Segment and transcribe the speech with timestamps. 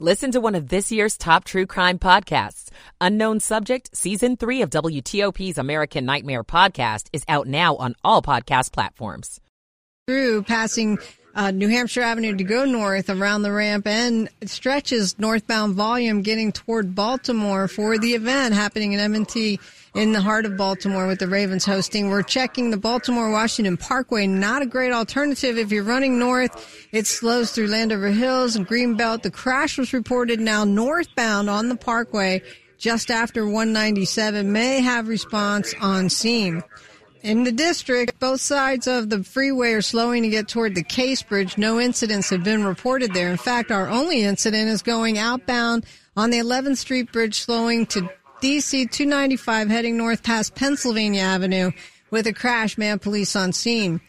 [0.00, 2.68] Listen to one of this year's top true crime podcasts.
[3.00, 8.72] Unknown Subject, Season 3 of WTOP's American Nightmare podcast is out now on all podcast
[8.72, 9.40] platforms.
[10.08, 10.98] Through passing
[11.36, 16.50] uh, New Hampshire Avenue to go north around the ramp and stretches northbound volume getting
[16.50, 19.60] toward Baltimore for the event happening in M&T
[19.94, 22.10] in the heart of Baltimore with the Ravens hosting.
[22.10, 24.26] We're checking the Baltimore Washington Parkway.
[24.26, 26.86] Not a great alternative if you're running north.
[26.92, 29.22] It slows through Landover Hills and Greenbelt.
[29.22, 32.42] The crash was reported now northbound on the Parkway
[32.76, 36.62] just after 197 may have response on scene.
[37.22, 41.22] In the district, both sides of the freeway are slowing to get toward the Case
[41.22, 41.56] Bridge.
[41.56, 43.30] No incidents have been reported there.
[43.30, 48.10] In fact, our only incident is going outbound on the 11th Street Bridge, slowing to
[48.42, 51.72] DC 295 heading north past Pennsylvania Avenue
[52.10, 52.76] with a crash.
[52.76, 54.00] Man, police on scene.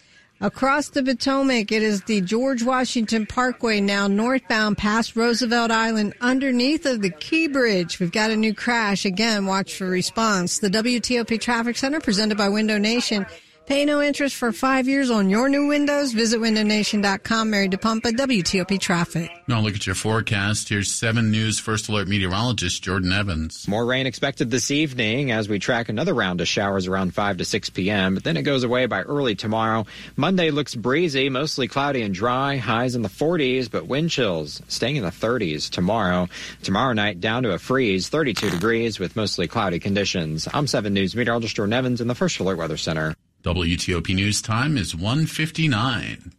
[0.41, 6.85] Across the Potomac, it is the George Washington Parkway now northbound past Roosevelt Island underneath
[6.85, 8.01] of the Key Bridge.
[8.01, 9.05] We've got a new crash.
[9.05, 10.59] Again, watch for response.
[10.59, 13.26] The WTOP Traffic Center presented by Window Nation.
[13.66, 16.13] Pay no interest for five years on your new windows.
[16.13, 17.49] Visit windownation.com.
[17.49, 19.32] Mary DePompa, WTOP Traffic.
[19.48, 20.70] Now look at your forecast.
[20.70, 23.68] Here's 7 News First Alert meteorologist Jordan Evans.
[23.68, 27.46] More rain expected this evening as we track another round of showers around 5 to
[27.46, 28.13] 6 p.m.
[28.13, 29.88] But then it goes away by early tomorrow.
[30.16, 32.58] Monday looks breezy, mostly cloudy and dry.
[32.58, 36.30] Highs in the 40s, but wind chills staying in the 30s tomorrow.
[36.62, 40.48] Tomorrow night down to a freeze, 32 degrees with mostly cloudy conditions.
[40.54, 43.16] I'm 7 News meteorologist Jordan Evans in the First Alert Weather Center.
[43.46, 46.32] WTOP News Time is 159.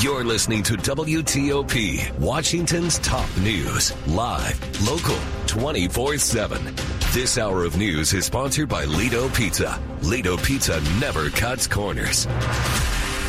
[0.00, 6.74] You're listening to WTOP, Washington's top news, live, local, 24 7.
[7.12, 9.80] This hour of news is sponsored by Ledo Pizza.
[10.00, 12.26] Ledo Pizza never cuts corners.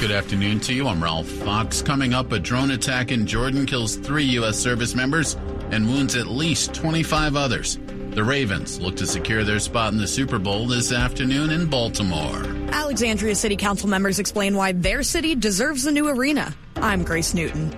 [0.01, 0.87] Good afternoon to you.
[0.87, 1.83] I'm Ralph Fox.
[1.83, 4.57] Coming up, a drone attack in Jordan kills three U.S.
[4.57, 5.35] service members
[5.69, 7.77] and wounds at least 25 others.
[8.11, 12.43] The Ravens look to secure their spot in the Super Bowl this afternoon in Baltimore.
[12.71, 16.53] Alexandria City Council members explain why their city deserves a new arena.
[16.77, 17.71] I'm Grace Newton.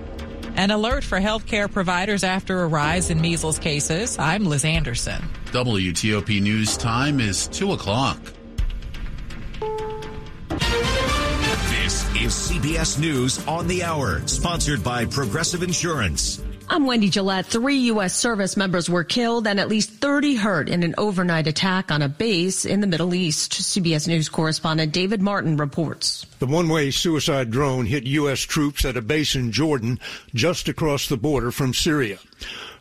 [0.56, 4.18] An alert for healthcare providers after a rise in measles cases.
[4.18, 5.22] I'm Liz Anderson.
[5.52, 8.18] WTOP News Time is 2 o'clock.
[11.68, 16.42] This is CBS News on the Hour, sponsored by Progressive Insurance.
[16.72, 17.44] I'm Wendy Gillette.
[17.44, 18.14] Three U.S.
[18.14, 22.08] service members were killed and at least 30 hurt in an overnight attack on a
[22.08, 23.52] base in the Middle East.
[23.52, 26.24] CBS News correspondent David Martin reports.
[26.38, 28.40] The one-way suicide drone hit U.S.
[28.40, 30.00] troops at a base in Jordan
[30.34, 32.16] just across the border from Syria.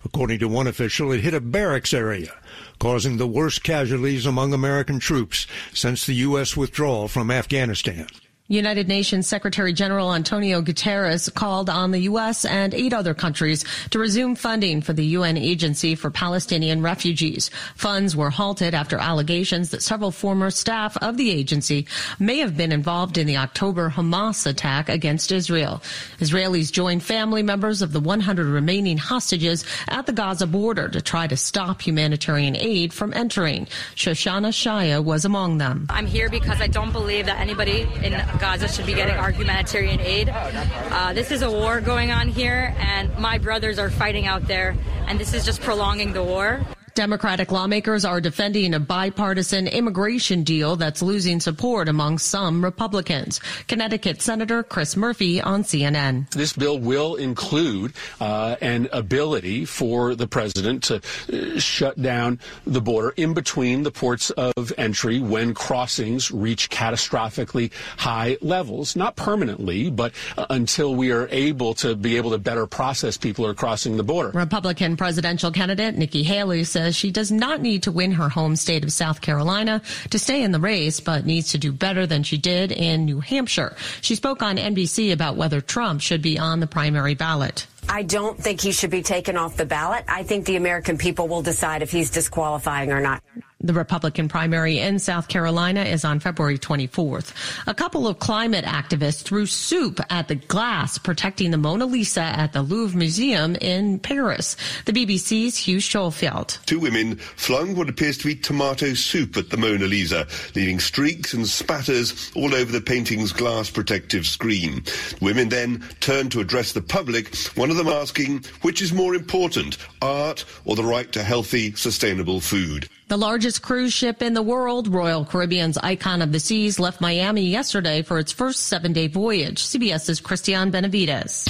[0.06, 2.32] According to one official, it hit a barracks area,
[2.80, 6.56] causing the worst casualties among American troops since the U.S.
[6.56, 8.08] withdrawal from Afghanistan.
[8.52, 12.44] United Nations Secretary General Antonio Guterres called on the U.S.
[12.44, 17.50] and eight other countries to resume funding for the UN Agency for Palestinian Refugees.
[17.76, 21.88] Funds were halted after allegations that several former staff of the agency
[22.20, 25.82] may have been involved in the October Hamas attack against Israel.
[26.20, 31.26] Israelis joined family members of the 100 remaining hostages at the Gaza border to try
[31.26, 33.66] to stop humanitarian aid from entering.
[33.96, 35.88] Shoshana Shaya was among them.
[35.90, 40.00] I'm here because I don't believe that anybody in Gaza should be getting our humanitarian
[40.00, 40.28] aid.
[40.34, 44.76] Uh, this is a war going on here, and my brothers are fighting out there,
[45.06, 46.60] and this is just prolonging the war.
[47.02, 53.40] Democratic lawmakers are defending a bipartisan immigration deal that's losing support among some Republicans.
[53.68, 56.30] Connecticut Senator Chris Murphy on CNN.
[56.30, 60.98] This bill will include uh, an ability for the president to
[61.34, 67.72] uh, shut down the border in between the ports of entry when crossings reach catastrophically
[67.98, 68.96] high levels.
[68.96, 73.44] Not permanently, but uh, until we are able to be able to better process people
[73.46, 74.30] who are crossing the border.
[74.38, 78.56] Republican presidential candidate Nikki Haley says says she does not need to win her home
[78.56, 82.24] state of South Carolina to stay in the race, but needs to do better than
[82.24, 83.76] she did in New Hampshire.
[84.02, 87.68] She spoke on NBC about whether Trump should be on the primary ballot.
[87.90, 90.06] I don't think he should be taken off the ballot.
[90.08, 93.24] I think the American people will decide if he's disqualifying or not.
[93.64, 97.32] The Republican primary in South Carolina is on February 24th.
[97.68, 102.54] A couple of climate activists threw soup at the glass protecting the Mona Lisa at
[102.54, 104.58] the Louvre Museum in Paris.
[104.86, 106.58] The BBC's Hugh Schofield.
[106.66, 111.36] Two women flung what appears to be tomato soup at the Mona Lisa, leaving streaks
[111.36, 114.84] and spatters all over the painting's glass protective screen.
[115.22, 119.78] Women then turned to address the public, one of them asking, which is more important,
[120.02, 122.90] art or the right to healthy, sustainable food?
[123.12, 127.42] The largest cruise ship in the world, Royal Caribbean's Icon of the Seas, left Miami
[127.42, 129.62] yesterday for its first seven day voyage.
[129.62, 131.44] CBS's Christian Benavides.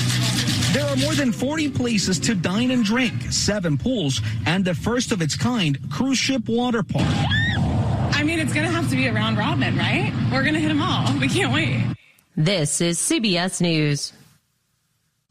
[0.74, 5.12] There are more than 40 places to dine and drink, seven pools, and the first
[5.12, 7.06] of its kind cruise ship water park.
[7.06, 10.12] I mean, it's going to have to be a round robin, right?
[10.32, 11.16] We're going to hit them all.
[11.20, 11.96] We can't wait.
[12.36, 14.14] This is CBS News.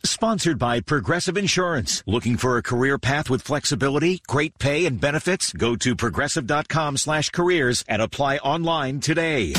[0.05, 2.02] Sponsored by Progressive Insurance.
[2.06, 5.52] Looking for a career path with flexibility, great pay, and benefits?
[5.52, 9.52] Go to progressive.com slash careers and apply online today.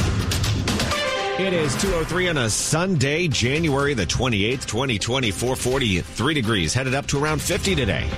[1.39, 7.23] It is 203 on a Sunday, January the 28th, 2020, 443 degrees, headed up to
[7.23, 8.09] around 50 today.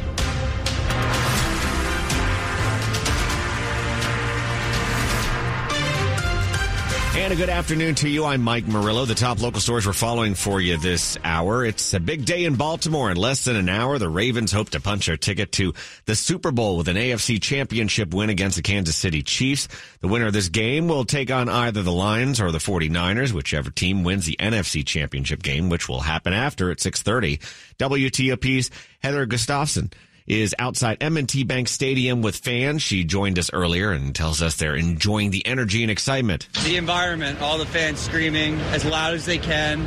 [7.34, 8.26] A good afternoon to you.
[8.26, 9.06] I'm Mike Murillo.
[9.06, 11.66] The top local stories we're following for you this hour.
[11.66, 13.10] It's a big day in Baltimore.
[13.10, 15.74] In less than an hour, the Ravens hope to punch their ticket to
[16.06, 19.68] the Super Bowl with an AFC championship win against the Kansas City Chiefs.
[20.02, 23.72] The winner of this game will take on either the Lions or the 49ers, whichever
[23.72, 27.40] team wins the NFC championship game, which will happen after at 630.
[27.80, 28.70] WTOP's
[29.02, 29.92] Heather Gustafson
[30.28, 32.82] is outside M&T Bank Stadium with fans.
[32.82, 36.48] She joined us earlier and tells us they're enjoying the energy and excitement.
[36.64, 39.86] The environment, all the fans screaming as loud as they can.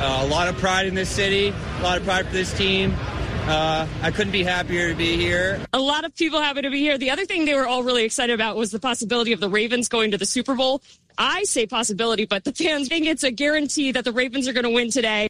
[0.00, 2.94] Uh, a lot of pride in this city, a lot of pride for this team.
[3.48, 5.58] Uh, I couldn't be happier to be here.
[5.72, 6.98] A lot of people happy to be here.
[6.98, 9.88] The other thing they were all really excited about was the possibility of the Ravens
[9.88, 10.82] going to the Super Bowl.
[11.16, 14.64] I say possibility, but the fans think it's a guarantee that the Ravens are going
[14.64, 15.28] to win today.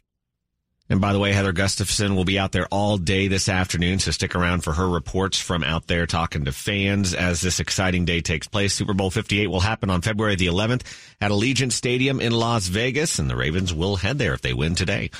[0.89, 4.09] And by the way, Heather Gustafson will be out there all day this afternoon, so
[4.09, 8.21] stick around for her reports from out there talking to fans as this exciting day
[8.21, 8.73] takes place.
[8.73, 10.81] Super Bowl 58 will happen on February the 11th
[11.21, 14.73] at Allegiant Stadium in Las Vegas, and the Ravens will head there if they win
[14.73, 15.11] today.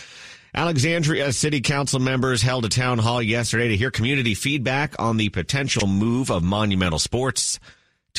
[0.56, 5.30] Alexandria City Council members held a town hall yesterday to hear community feedback on the
[5.30, 7.60] potential move of Monumental Sports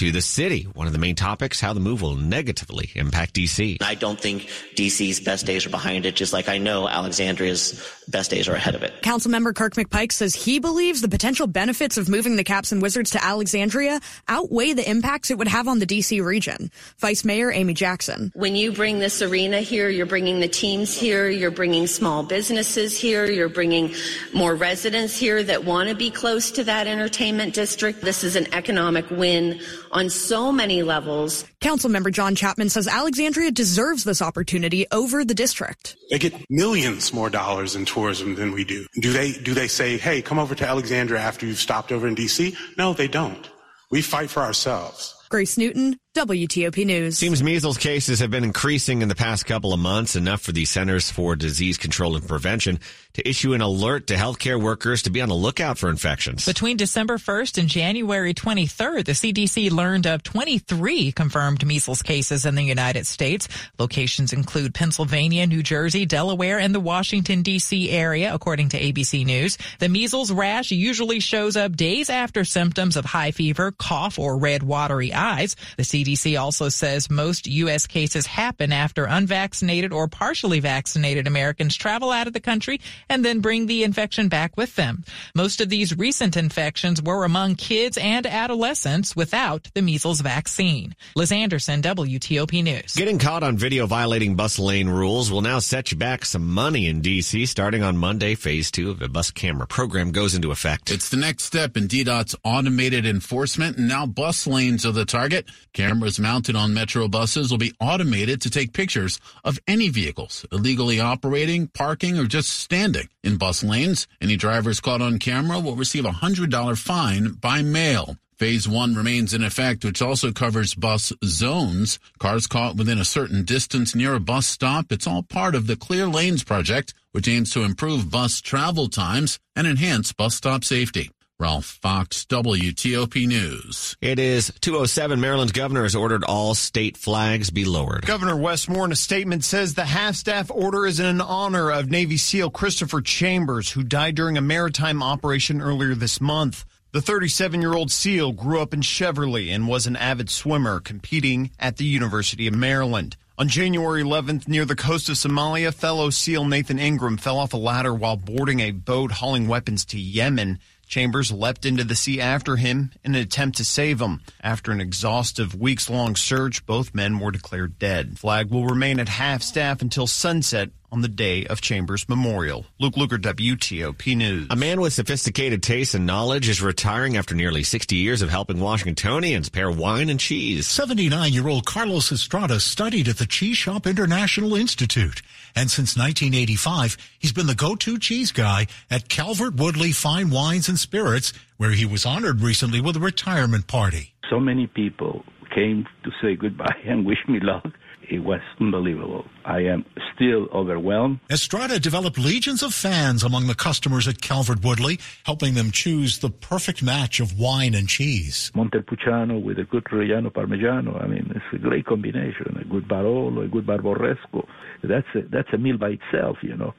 [0.00, 0.62] to the city.
[0.72, 3.76] One of the main topics, how the move will negatively impact DC.
[3.82, 8.30] I don't think DC's best days are behind it, just like I know Alexandria's best
[8.30, 9.02] days are ahead of it.
[9.02, 13.10] Councilmember Kirk McPike says he believes the potential benefits of moving the Caps and Wizards
[13.10, 16.70] to Alexandria outweigh the impacts it would have on the DC region.
[16.96, 18.32] Vice Mayor Amy Jackson.
[18.34, 22.98] When you bring this arena here, you're bringing the teams here, you're bringing small businesses
[22.98, 23.94] here, you're bringing
[24.32, 28.00] more residents here that want to be close to that entertainment district.
[28.00, 29.60] This is an economic win
[29.92, 31.44] on so many levels.
[31.60, 35.96] Councilmember John Chapman says Alexandria deserves this opportunity over the district.
[36.10, 38.86] They get millions more dollars in tourism than we do.
[39.00, 42.14] Do they do they say, "Hey, come over to Alexandria after you've stopped over in
[42.14, 43.48] DC?" No, they don't.
[43.90, 45.14] We fight for ourselves.
[45.30, 47.16] Grace Newton, WTOP News.
[47.16, 50.64] Seems measles cases have been increasing in the past couple of months, enough for the
[50.64, 52.80] Centers for Disease Control and Prevention
[53.12, 56.46] to issue an alert to healthcare workers to be on the lookout for infections.
[56.46, 62.56] Between December 1st and January 23rd, the CDC learned of 23 confirmed measles cases in
[62.56, 63.46] the United States.
[63.78, 67.88] Locations include Pennsylvania, New Jersey, Delaware, and the Washington, D.C.
[67.88, 69.58] area, according to ABC News.
[69.78, 74.64] The measles rash usually shows up days after symptoms of high fever, cough, or red
[74.64, 75.54] watery eyes.
[75.76, 75.99] The CDC
[76.38, 77.86] also says most U.S.
[77.86, 83.40] cases happen after unvaccinated or partially vaccinated Americans travel out of the country and then
[83.40, 85.04] bring the infection back with them.
[85.34, 90.94] Most of these recent infections were among kids and adolescents without the measles vaccine.
[91.16, 92.94] Liz Anderson, WTOP News.
[92.94, 96.86] Getting caught on video violating bus lane rules will now set you back some money
[96.86, 97.46] in D.C.
[97.46, 100.90] Starting on Monday, phase two of the bus camera program goes into effect.
[100.90, 105.46] It's the next step in DDOT's automated enforcement, and now bus lanes are the target.
[105.90, 111.00] Cameras mounted on Metro buses will be automated to take pictures of any vehicles illegally
[111.00, 114.06] operating, parking, or just standing in bus lanes.
[114.20, 118.14] Any drivers caught on camera will receive a $100 fine by mail.
[118.38, 121.98] Phase one remains in effect, which also covers bus zones.
[122.20, 124.92] Cars caught within a certain distance near a bus stop.
[124.92, 129.40] It's all part of the Clear Lanes project, which aims to improve bus travel times
[129.56, 131.10] and enhance bus stop safety.
[131.40, 133.96] Ralph Fox, WTOP News.
[134.02, 135.18] It is 207.
[135.22, 138.04] Maryland's governor has ordered all state flags be lowered.
[138.04, 142.18] Governor Wes Moore, in a statement says the half-staff order is in honor of Navy
[142.18, 146.66] SEAL Christopher Chambers, who died during a maritime operation earlier this month.
[146.92, 151.52] The 37 year old SEAL grew up in Cheverly and was an avid swimmer competing
[151.58, 153.16] at the University of Maryland.
[153.38, 157.56] On January 11th, near the coast of Somalia, fellow SEAL Nathan Ingram fell off a
[157.56, 160.58] ladder while boarding a boat hauling weapons to Yemen.
[160.90, 164.22] Chambers leapt into the sea after him in an attempt to save him.
[164.42, 168.18] After an exhaustive weeks long search, both men were declared dead.
[168.18, 172.66] Flag will remain at half staff until sunset on the day of Chambers Memorial.
[172.78, 174.46] Luke Lukert, WTOP News.
[174.50, 178.60] A man with sophisticated taste and knowledge is retiring after nearly 60 years of helping
[178.60, 180.66] Washingtonians pair wine and cheese.
[180.66, 185.22] 79 year old Carlos Estrada studied at the Cheese Shop International Institute.
[185.54, 190.68] And since 1985, he's been the go to cheese guy at Calvert Woodley Fine Wines
[190.68, 194.14] and Spirits, where he was honored recently with a retirement party.
[194.28, 197.66] So many people came to say goodbye and wish me luck.
[198.10, 199.24] It was unbelievable.
[199.44, 201.20] I am still overwhelmed.
[201.30, 206.28] Estrada developed legions of fans among the customers at Calvert Woodley, helping them choose the
[206.28, 208.50] perfect match of wine and cheese.
[208.54, 211.00] Montepulciano with a good Reggiano Parmigiano.
[211.00, 212.56] I mean, it's a great combination.
[212.60, 214.44] A good Barolo, a good Barbaresco.
[214.82, 216.74] That's a, that's a meal by itself, you know.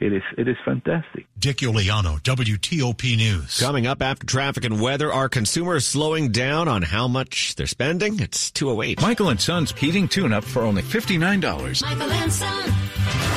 [0.00, 1.26] It is it is fantastic.
[1.38, 3.58] Dick Uliano, WTOP News.
[3.58, 8.20] Coming up after traffic and weather, are consumers slowing down on how much they're spending?
[8.20, 9.00] It's 208.
[9.00, 11.82] Michael and Son's heating tune up for only $59.
[11.82, 13.35] Michael and Son.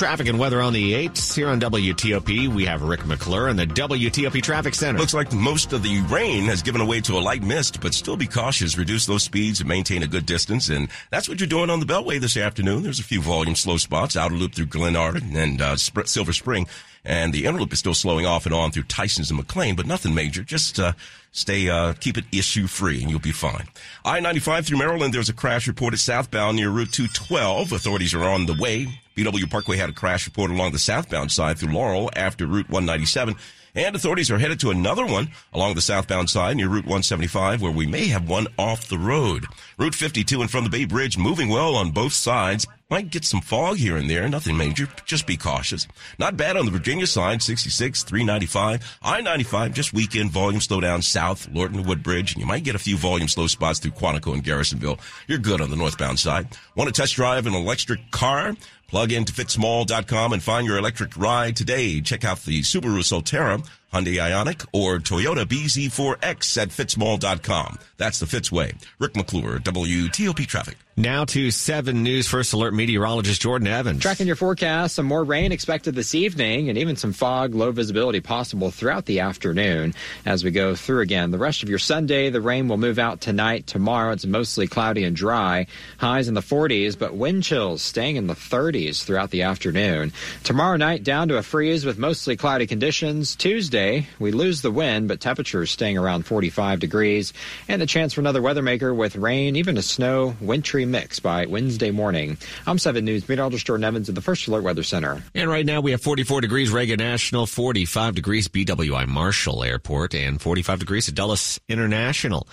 [0.00, 1.34] Traffic and weather on the 8s.
[1.34, 4.98] Here on WTOP, we have Rick McClure in the WTOP Traffic Center.
[4.98, 8.16] Looks like most of the rain has given away to a light mist, but still
[8.16, 8.78] be cautious.
[8.78, 10.70] Reduce those speeds and maintain a good distance.
[10.70, 12.82] And that's what you're doing on the Beltway this afternoon.
[12.82, 16.66] There's a few volume slow spots, outer loop through Glenard and uh, Silver Spring.
[17.04, 19.86] And the inner loop is still slowing off and on through Tysons and McLean, but
[19.86, 20.42] nothing major.
[20.42, 20.92] Just uh,
[21.32, 23.68] stay, uh, keep it issue free, and you'll be fine.
[24.04, 27.72] I-95 through Maryland, there's a crash reported southbound near Route 212.
[27.72, 28.86] Authorities are on the way.
[29.16, 33.34] BW Parkway had a crash report along the southbound side through Laurel after Route 197.
[33.74, 37.70] And authorities are headed to another one along the southbound side near Route 175 where
[37.70, 39.46] we may have one off the road.
[39.78, 42.66] Route 52 and from the Bay Bridge moving well on both sides.
[42.90, 44.28] Might get some fog here and there.
[44.28, 44.88] Nothing major.
[45.04, 45.86] Just be cautious.
[46.18, 47.40] Not bad on the Virginia side.
[47.40, 48.98] 66, 395.
[49.02, 52.32] I-95, just weekend volume slow down south, Lorton Woodbridge.
[52.32, 54.98] And you might get a few volume slow spots through Quantico and Garrisonville.
[55.28, 56.48] You're good on the northbound side.
[56.74, 58.56] Want to test drive an electric car?
[58.88, 62.00] Plug into fitzmall.com and find your electric ride today.
[62.00, 67.78] Check out the Subaru Solterra, Hyundai Ioniq, or Toyota BZ4X at fitzmall.com.
[67.96, 68.72] That's the Fitz way.
[68.98, 70.76] Rick McClure, WTOP Traffic.
[70.96, 74.02] Now to 7 News First Alert meteorologist Jordan Evans.
[74.02, 78.20] Tracking your forecast, some more rain expected this evening and even some fog, low visibility
[78.20, 79.94] possible throughout the afternoon
[80.26, 81.30] as we go through again.
[81.30, 83.66] The rest of your Sunday, the rain will move out tonight.
[83.66, 85.68] Tomorrow, it's mostly cloudy and dry.
[85.96, 90.12] Highs in the 40s, but wind chills staying in the 30s throughout the afternoon.
[90.44, 93.36] Tomorrow night, down to a freeze with mostly cloudy conditions.
[93.36, 93.79] Tuesday,
[94.18, 97.32] we lose the wind, but temperatures staying around 45 degrees.
[97.68, 101.46] And the chance for another weather maker with rain, even a snow, wintry mix by
[101.46, 102.36] Wednesday morning.
[102.66, 105.22] I'm 7 News meteorologist Jordan Evans at the First Alert Weather Center.
[105.34, 110.40] And right now we have 44 degrees Reagan National, 45 degrees BWI Marshall Airport, and
[110.40, 112.46] 45 degrees at Dulles International.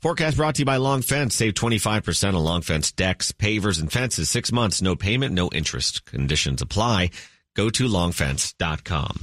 [0.00, 1.34] Forecast brought to you by Long Fence.
[1.34, 4.30] Save 25% on Long Fence decks, pavers, and fences.
[4.30, 6.06] Six months, no payment, no interest.
[6.06, 7.10] Conditions apply.
[7.54, 9.20] Go to longfence.com.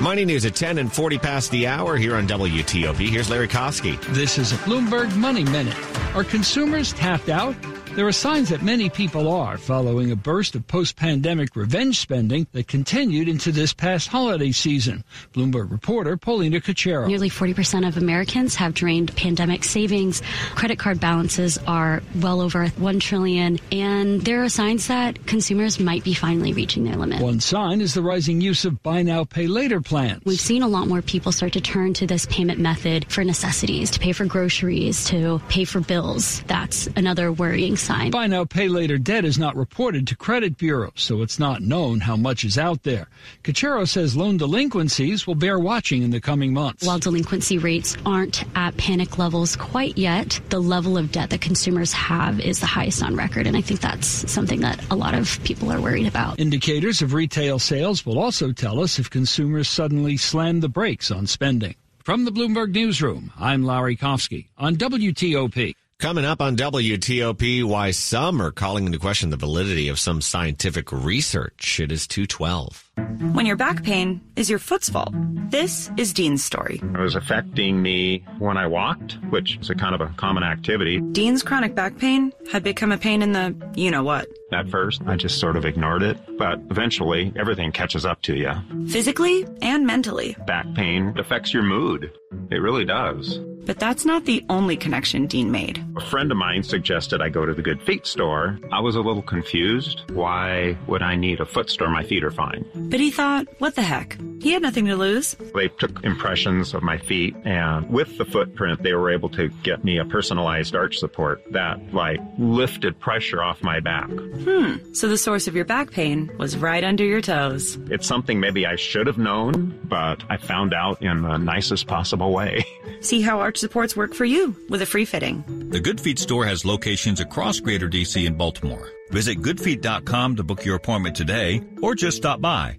[0.00, 3.08] Money news at 10 and 40 past the hour here on WTOP.
[3.08, 4.00] Here's Larry Kofsky.
[4.14, 5.74] This is a Bloomberg Money Minute.
[6.14, 7.56] Are consumers tapped out?
[7.98, 12.46] There are signs that many people are following a burst of post pandemic revenge spending
[12.52, 15.02] that continued into this past holiday season.
[15.32, 17.08] Bloomberg reporter Paulina Cachero.
[17.08, 20.22] Nearly 40% of Americans have drained pandemic savings.
[20.54, 26.04] Credit card balances are well over 1 trillion, and there are signs that consumers might
[26.04, 27.20] be finally reaching their limit.
[27.20, 30.22] One sign is the rising use of buy now, pay later plans.
[30.24, 33.90] We've seen a lot more people start to turn to this payment method for necessities,
[33.90, 36.44] to pay for groceries, to pay for bills.
[36.46, 38.10] That's another worrying sign.
[38.10, 42.00] Buy now, pay later debt is not reported to credit bureaus, so it's not known
[42.00, 43.08] how much is out there.
[43.42, 46.86] Cachero says loan delinquencies will bear watching in the coming months.
[46.86, 51.92] While delinquency rates aren't at panic levels quite yet, the level of debt that consumers
[51.92, 55.42] have is the highest on record, and I think that's something that a lot of
[55.44, 56.38] people are worried about.
[56.38, 61.26] Indicators of retail sales will also tell us if consumers suddenly slam the brakes on
[61.26, 61.74] spending.
[62.04, 65.74] From the Bloomberg Newsroom, I'm Larry Kofsky on WTOP.
[66.00, 70.92] Coming up on WTOP, why some are calling into question the validity of some scientific
[70.92, 71.80] research.
[71.80, 72.87] It is 212.
[73.32, 75.14] When your back pain is your foot's fault.
[75.50, 76.80] This is Dean's story.
[76.82, 81.00] It was affecting me when I walked, which is a kind of a common activity.
[81.00, 84.28] Dean's chronic back pain had become a pain in the you know what.
[84.52, 88.52] At first, I just sort of ignored it, but eventually everything catches up to you.
[88.88, 90.36] Physically and mentally.
[90.46, 92.12] Back pain affects your mood.
[92.50, 93.38] It really does.
[93.66, 95.84] But that's not the only connection Dean made.
[95.94, 98.58] A friend of mine suggested I go to the Good Feet store.
[98.72, 100.10] I was a little confused.
[100.12, 101.90] Why would I need a foot store?
[101.90, 102.64] My feet are fine.
[102.90, 104.18] But he thought, what the heck?
[104.40, 105.34] he had nothing to lose.
[105.54, 109.84] They took impressions of my feet, and with the footprint, they were able to get
[109.84, 114.08] me a personalized arch support that, like, lifted pressure off my back.
[114.08, 114.76] Hmm.
[114.92, 117.78] So the source of your back pain was right under your toes.
[117.90, 122.32] It's something maybe I should have known, but I found out in the nicest possible
[122.32, 122.64] way.
[123.00, 125.44] See how arch supports work for you with a free fitting.
[125.70, 128.88] The Good Feet store has locations across Greater DC and Baltimore.
[129.10, 132.78] Visit goodfeet.com to book your appointment today or just stop by.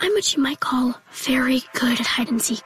[0.00, 2.62] I'm what you might call very good at hide and seek.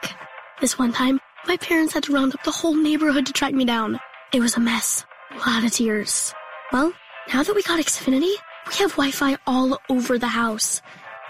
[0.60, 3.64] This one time, my parents had to round up the whole neighborhood to track me
[3.64, 4.00] down.
[4.32, 5.04] It was a mess.
[5.30, 6.34] A lot of tears.
[6.72, 6.92] Well,
[7.32, 8.34] now that we got Xfinity,
[8.68, 10.82] we have Wi-Fi all over the house,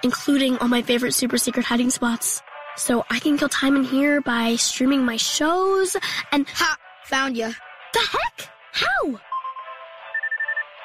[0.03, 2.41] including all my favorite super secret hiding spots.
[2.77, 5.97] So I can kill time in here by streaming my shows
[6.33, 6.77] and- Ha!
[7.07, 7.53] Found you.
[7.93, 8.49] The heck?
[8.73, 9.21] How?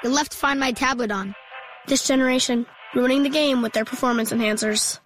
[0.05, 1.33] You left to find my tablet on.
[1.87, 4.99] This generation, ruining the game with their performance enhancers.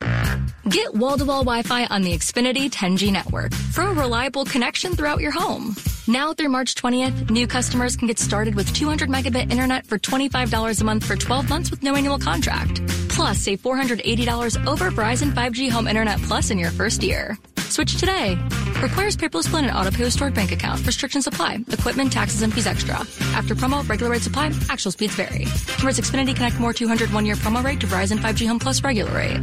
[0.67, 5.77] Get wall-to-wall Wi-Fi on the Xfinity 10G network for a reliable connection throughout your home.
[6.09, 10.81] Now through March 20th, new customers can get started with 200 megabit internet for $25
[10.81, 12.85] a month for 12 months with no annual contract.
[13.07, 17.37] Plus, save $480 over Verizon 5G Home Internet Plus in your first year.
[17.69, 18.37] Switch today.
[18.81, 20.85] Requires paperless plan and auto pay with stored bank account.
[20.85, 21.59] Restrictions apply.
[21.71, 22.95] Equipment, taxes, and fees extra.
[23.35, 24.51] After promo, regular rate supply.
[24.69, 25.45] Actual speeds vary.
[25.77, 29.11] Converts Xfinity Connect More 200 one year promo rate to Verizon 5G Home Plus regular
[29.13, 29.39] rate.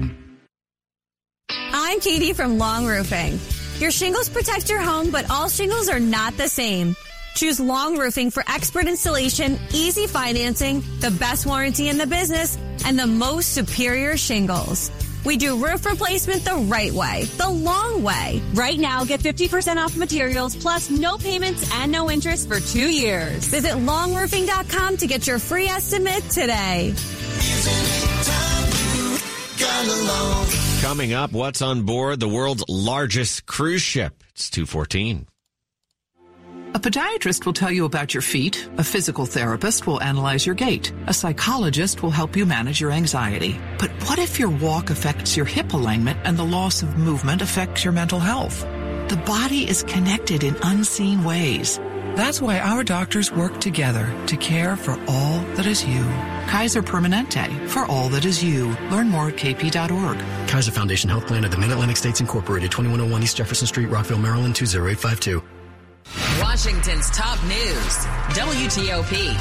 [1.72, 3.38] I'm Katie from Long Roofing.
[3.78, 6.96] Your shingles protect your home, but all shingles are not the same.
[7.34, 12.98] Choose Long Roofing for expert installation, easy financing, the best warranty in the business, and
[12.98, 14.90] the most superior shingles.
[15.26, 18.40] We do roof replacement the right way, the long way.
[18.54, 23.48] Right now, get 50% off materials plus no payments and no interest for two years.
[23.48, 26.94] Visit longroofing.com to get your free estimate today.
[30.80, 34.22] Coming up, what's on board the world's largest cruise ship?
[34.30, 35.26] It's 214.
[36.76, 38.68] A podiatrist will tell you about your feet.
[38.76, 40.92] A physical therapist will analyze your gait.
[41.06, 43.58] A psychologist will help you manage your anxiety.
[43.78, 47.82] But what if your walk affects your hip alignment and the loss of movement affects
[47.82, 48.60] your mental health?
[49.08, 51.78] The body is connected in unseen ways.
[52.14, 56.04] That's why our doctors work together to care for all that is you.
[56.46, 58.76] Kaiser Permanente, for all that is you.
[58.90, 60.18] Learn more at kp.org.
[60.46, 64.54] Kaiser Foundation Health Plan of the Mid-Atlantic States Incorporated, 2101 East Jefferson Street, Rockville, Maryland,
[64.54, 65.42] 20852.
[66.56, 67.96] Washington's top news.
[68.32, 69.36] WTOP.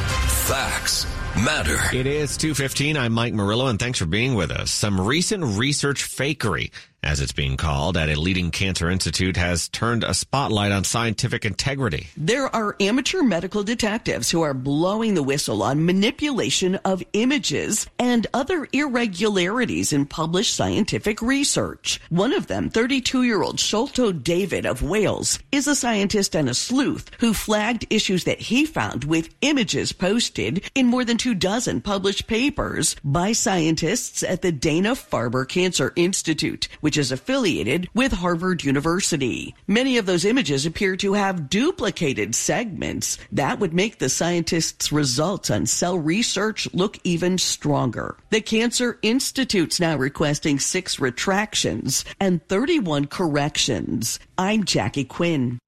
[0.50, 1.06] Facts
[1.38, 1.78] matter.
[1.96, 2.98] It is 215.
[2.98, 4.70] I'm Mike Murillo and thanks for being with us.
[4.70, 6.72] Some recent research fakery,
[7.06, 11.46] as it's being called, at a leading cancer institute has turned a spotlight on scientific
[11.46, 12.08] integrity.
[12.18, 18.26] There are amateur medical detectives who are blowing the whistle on manipulation of images and
[18.34, 22.02] other irregularities in published scientific research.
[22.10, 27.34] One of them, 32-year-old Sholto David of Wales, is a scientist and a sleuth who
[27.34, 32.96] flagged issues that he found with images posted in more than two dozen published papers
[33.04, 39.56] by scientists at the Dana-Farber Cancer Institute, which is affiliated with Harvard University.
[39.68, 43.18] Many of those images appear to have duplicated segments.
[43.32, 48.18] That would make the scientists' results on cell research look even stronger.
[48.30, 54.20] The Cancer Institute's now requesting six retractions and 31 corrections.
[54.38, 55.60] I'm Jackie Quinn.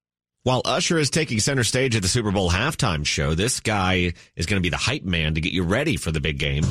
[0.44, 4.46] While Usher is taking center stage at the Super Bowl halftime show, this guy is
[4.46, 6.64] going to be the hype man to get you ready for the big game.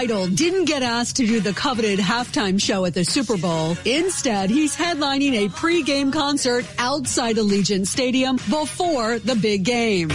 [0.00, 3.76] Idol didn't get asked to do the coveted halftime show at the Super Bowl.
[3.84, 10.08] Instead, he's headlining a pregame concert outside Allegiant Stadium before the big game.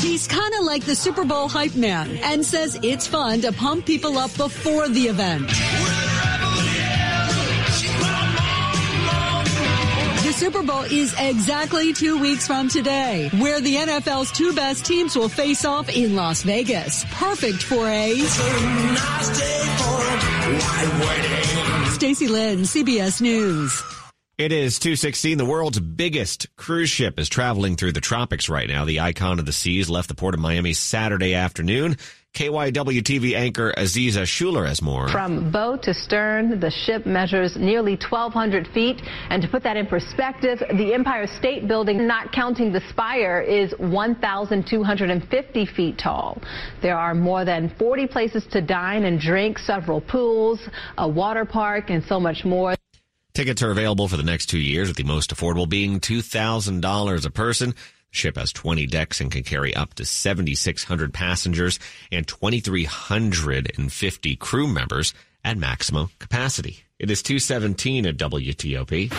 [0.00, 3.86] He's kind of like the Super Bowl hype man and says it's fun to pump
[3.86, 5.48] people up before the event.
[10.40, 15.28] Super Bowl is exactly two weeks from today, where the NFL's two best teams will
[15.28, 17.04] face off in Las Vegas.
[17.10, 18.16] Perfect for a
[21.90, 23.82] Stacy Lynn, CBS News.
[24.38, 25.36] It is 216.
[25.36, 28.86] The world's biggest cruise ship is traveling through the tropics right now.
[28.86, 31.98] The icon of the seas left the port of Miami Saturday afternoon.
[32.40, 35.08] KYW TV anchor Aziza Shuler has more.
[35.08, 39.02] From bow to stern, the ship measures nearly 1,200 feet.
[39.28, 43.74] And to put that in perspective, the Empire State Building, not counting the spire, is
[43.78, 46.40] 1,250 feet tall.
[46.80, 50.60] There are more than 40 places to dine and drink, several pools,
[50.96, 52.74] a water park, and so much more.
[53.34, 57.30] Tickets are available for the next two years, with the most affordable being $2,000 a
[57.30, 57.74] person.
[58.10, 61.78] Ship has 20 decks and can carry up to 7,600 passengers
[62.10, 66.80] and 2,350 crew members at maximum capacity.
[66.98, 69.10] It is 217 at WTOP.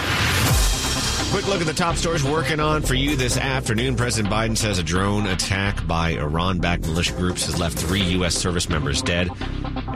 [1.32, 3.96] Quick look at the top stories working on for you this afternoon.
[3.96, 8.36] President Biden says a drone attack by Iran-backed militia groups has left three U.S.
[8.36, 9.30] service members dead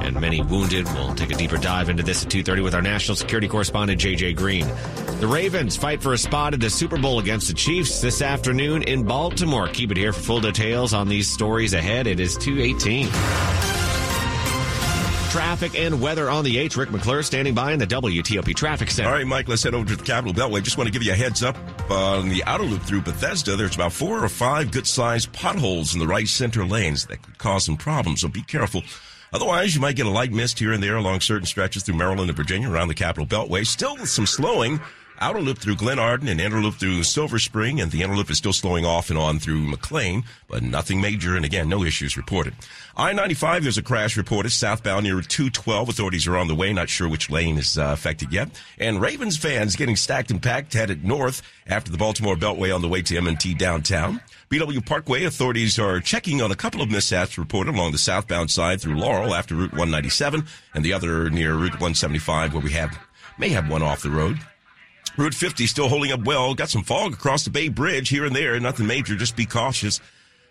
[0.01, 0.85] and many wounded.
[0.93, 4.33] We'll take a deeper dive into this at 2.30 with our national security correspondent, J.J.
[4.33, 4.67] Green.
[5.19, 8.83] The Ravens fight for a spot at the Super Bowl against the Chiefs this afternoon
[8.83, 9.67] in Baltimore.
[9.67, 12.07] Keep it here for full details on these stories ahead.
[12.07, 13.09] It is 218
[15.35, 16.77] traffic and weather on the H.
[16.77, 19.09] Rick McClure standing by in the WTOP Traffic Center.
[19.09, 20.63] All right, Mike, let's head over to the Capitol Beltway.
[20.63, 21.57] Just want to give you a heads up
[21.91, 23.57] on the outer loop through Bethesda.
[23.57, 27.37] There's about four or five good sized potholes in the right center lanes that could
[27.37, 28.81] cause some problems, so be careful.
[29.35, 32.29] Otherwise, you might get a light mist here and there along certain stretches through Maryland
[32.29, 33.67] and Virginia around the Capitol Beltway.
[33.67, 34.79] Still some slowing
[35.19, 38.29] outer loop through Glen Arden and inner loop through Silver Spring, and the inner loop
[38.31, 42.15] is still slowing off and on through McLean, but nothing major, and again, no issues
[42.15, 42.53] reported.
[42.95, 45.89] I-95, there's a crash reported southbound near 212.
[45.89, 48.49] Authorities are on the way, not sure which lane is uh, affected yet.
[48.79, 52.87] And Ravens fans getting stacked and packed headed north after the Baltimore Beltway on the
[52.87, 54.21] way to M&T downtown.
[54.49, 58.79] BW Parkway authorities are checking on a couple of mishaps reported along the southbound side
[58.79, 62.95] through Laurel after Route 197 and the other near Route 175 where we have
[63.39, 64.37] may have one off the road.
[65.17, 66.53] Route 50 still holding up well.
[66.53, 68.59] Got some fog across the Bay Bridge here and there.
[68.59, 69.15] Nothing major.
[69.15, 69.99] Just be cautious.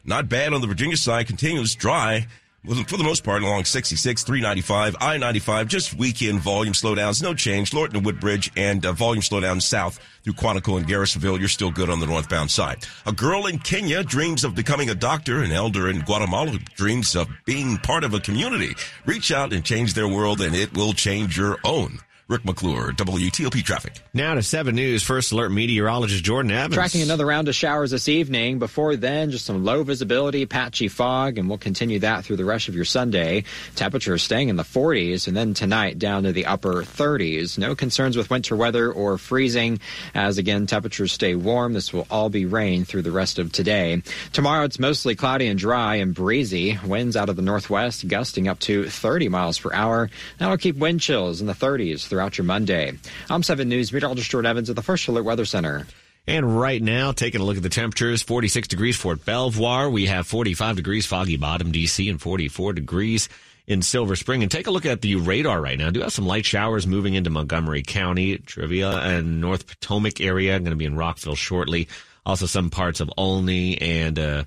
[0.05, 1.29] Not bad on the Virginia side.
[1.29, 2.27] Continues dry.
[2.65, 7.75] For the most part, along 66, 395, I-95, just weekend volume slowdowns, no change.
[7.75, 11.39] Lorton and Woodbridge and uh, volume slowdowns south through Quantico and Garrisonville.
[11.39, 12.87] You're still good on the northbound side.
[13.05, 15.43] A girl in Kenya dreams of becoming a doctor.
[15.43, 18.75] An elder in Guatemala dreams of being part of a community.
[19.05, 21.99] Reach out and change their world and it will change your own.
[22.27, 24.01] Rick McClure, WTOP Traffic.
[24.15, 25.03] Now to 7 News.
[25.03, 26.75] First Alert meteorologist Jordan Evans.
[26.75, 28.59] Tracking another round of showers this evening.
[28.59, 32.69] Before then, just some low visibility, patchy fog, and we'll continue that through the rest
[32.69, 33.45] of your Sunday.
[33.75, 37.59] Temperatures staying in the 40s, and then tonight down to the upper 30s.
[37.59, 39.79] No concerns with winter weather or freezing,
[40.15, 41.75] as again, temperatures stay warm.
[41.75, 44.03] This will all be rain through the rest of today.
[44.33, 46.79] Tomorrow, it's mostly cloudy and dry and breezy.
[46.87, 50.09] Winds out of the northwest gusting up to 30 miles per hour.
[50.39, 52.93] That'll keep wind chills in the 30s throughout your Monday.
[53.29, 55.87] I'm 7 News meteorologist Jordan Evans at the First Alert Weather Center.
[56.27, 59.91] And right now, taking a look at the temperatures, 46 degrees Fort Belvoir.
[59.91, 63.29] We have 45 degrees Foggy Bottom, DC, and 44 degrees
[63.67, 64.43] in Silver Spring.
[64.43, 65.91] And take a look at the radar right now.
[65.91, 70.55] Do have some light showers moving into Montgomery County, Travilah, and North Potomac area.
[70.57, 71.89] I'm Going to be in Rockville shortly.
[72.25, 74.45] Also, some parts of Olney and uh,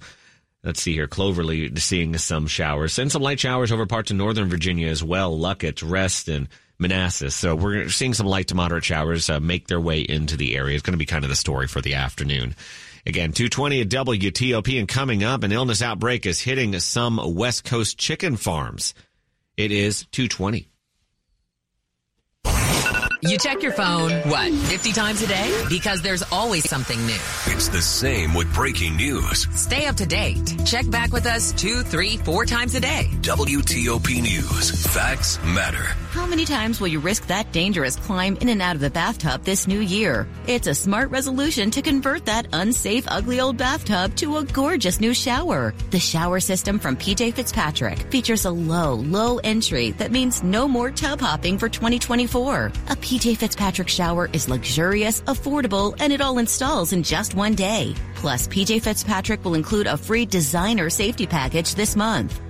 [0.63, 2.98] let's see here, Cloverly seeing some showers.
[2.98, 5.38] And some light showers over parts of Northern Virginia as well.
[5.38, 7.36] Luckett, Reston, Manassas.
[7.36, 10.76] So we're seeing some light to moderate showers uh, make their way into the area.
[10.76, 12.56] It's going to be kind of the story for the afternoon.
[13.06, 17.98] Again, 220 at WTOP and coming up, an illness outbreak is hitting some West Coast
[17.98, 18.94] chicken farms.
[19.56, 20.68] It is 220.
[23.21, 25.65] You check your phone, what, 50 times a day?
[25.69, 27.17] Because there's always something new.
[27.47, 29.47] It's the same with breaking news.
[29.60, 30.56] Stay up to date.
[30.67, 33.10] Check back with us two, three, four times a day.
[33.21, 34.86] WTOP News.
[34.93, 35.84] Facts matter.
[36.12, 39.43] How many times will you risk that dangerous climb in and out of the bathtub
[39.43, 40.27] this new year?
[40.45, 45.13] It's a smart resolution to convert that unsafe, ugly old bathtub to a gorgeous new
[45.13, 45.73] shower.
[45.89, 50.91] The shower system from PJ Fitzpatrick features a low, low entry that means no more
[50.91, 52.71] tub hopping for 2024.
[52.89, 57.96] A PJ Fitzpatrick shower is luxurious, affordable, and it all installs in just one day.
[58.15, 62.41] Plus, PJ Fitzpatrick will include a free designer safety package this month.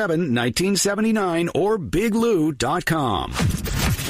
[0.00, 3.32] 1979 or biglou.com.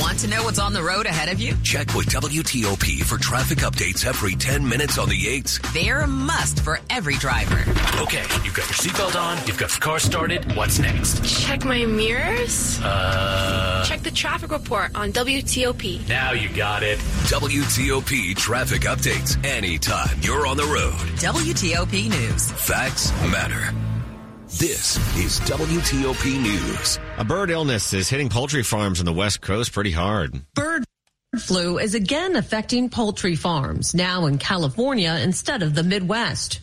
[0.00, 1.54] Want to know what's on the road ahead of you?
[1.62, 5.72] Check with WTOP for traffic updates every 10 minutes on the 8s.
[5.72, 7.60] They're a must for every driver.
[8.02, 10.54] Okay, you've got your seatbelt on, you've got the car started.
[10.54, 11.24] What's next?
[11.24, 12.78] Check my mirrors.
[12.82, 13.84] Uh.
[13.86, 16.06] Check the traffic report on WTOP.
[16.08, 16.98] Now you got it.
[16.98, 20.92] WTOP traffic updates anytime you're on the road.
[21.20, 22.52] WTOP News.
[22.52, 23.72] Facts matter.
[24.58, 26.98] This is WTOP News.
[27.18, 30.40] A bird illness is hitting poultry farms on the West Coast pretty hard.
[30.54, 30.82] Bird
[31.38, 36.60] flu is again affecting poultry farms, now in California instead of the Midwest.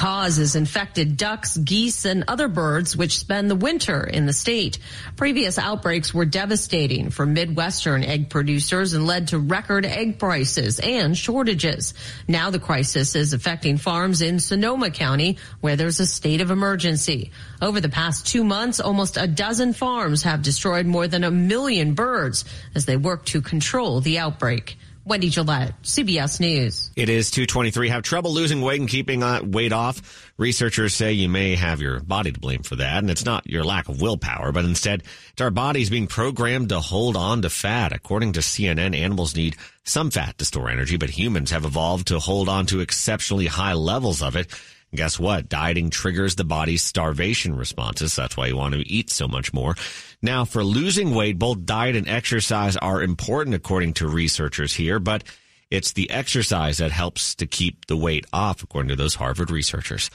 [0.00, 4.32] The cause is infected ducks, geese, and other birds which spend the winter in the
[4.32, 4.78] state.
[5.14, 11.18] Previous outbreaks were devastating for Midwestern egg producers and led to record egg prices and
[11.18, 11.92] shortages.
[12.26, 17.30] Now the crisis is affecting farms in Sonoma County where there's a state of emergency.
[17.60, 21.92] Over the past two months, almost a dozen farms have destroyed more than a million
[21.92, 24.78] birds as they work to control the outbreak.
[25.04, 26.90] Wendy Gillette, CBS News.
[26.94, 27.88] It is 223.
[27.88, 30.32] Have trouble losing weight and keeping uh, weight off?
[30.36, 32.98] Researchers say you may have your body to blame for that.
[32.98, 36.80] And it's not your lack of willpower, but instead it's our bodies being programmed to
[36.80, 37.92] hold on to fat.
[37.92, 42.18] According to CNN, animals need some fat to store energy, but humans have evolved to
[42.18, 44.48] hold on to exceptionally high levels of it.
[44.94, 45.48] Guess what?
[45.48, 48.16] Dieting triggers the body's starvation responses.
[48.16, 49.76] That's why you want to eat so much more.
[50.20, 55.22] Now, for losing weight, both diet and exercise are important according to researchers here, but
[55.70, 60.10] it's the exercise that helps to keep the weight off, according to those Harvard researchers.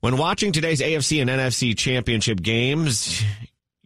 [0.00, 3.22] When watching today's AFC and NFC championship games,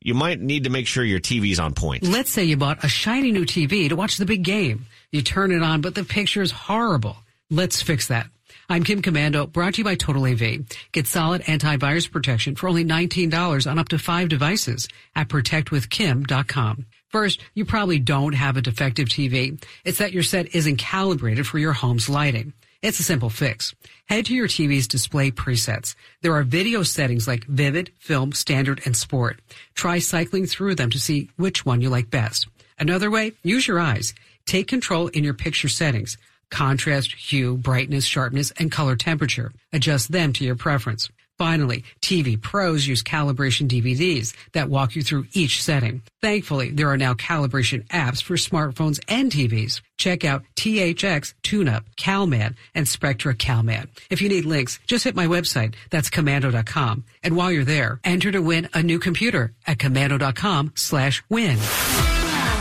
[0.00, 2.04] you might need to make sure your TV's on point.
[2.04, 4.86] Let's say you bought a shiny new TV to watch the big game.
[5.12, 7.18] You turn it on, but the picture is horrible.
[7.50, 8.28] Let's fix that.
[8.68, 10.66] I'm Kim Komando, brought to you by Total AV.
[10.90, 16.86] Get solid antivirus protection for only $19 on up to five devices at protectwithkim.com.
[17.08, 19.62] First, you probably don't have a defective TV.
[19.84, 22.54] It's that your set isn't calibrated for your home's lighting.
[22.82, 23.72] It's a simple fix.
[24.08, 25.94] Head to your TV's display presets.
[26.22, 29.40] There are video settings like vivid, film, standard, and sport.
[29.74, 32.48] Try cycling through them to see which one you like best.
[32.80, 34.12] Another way, use your eyes.
[34.44, 36.18] Take control in your picture settings
[36.50, 39.52] contrast, hue, brightness, sharpness, and color temperature.
[39.72, 41.08] Adjust them to your preference.
[41.38, 46.00] Finally, TV pros use calibration DVDs that walk you through each setting.
[46.22, 49.82] Thankfully, there are now calibration apps for smartphones and TVs.
[49.98, 53.88] Check out THX TuneUp, CalMan, and Spectra CalMan.
[54.08, 55.74] If you need links, just hit my website.
[55.90, 57.04] That's komando.com.
[57.22, 61.58] And while you're there, enter to win a new computer at komando.com slash win.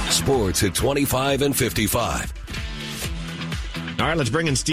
[0.09, 2.44] Sports at 25 and 55.
[3.97, 4.63] All right, let's bring in Steve.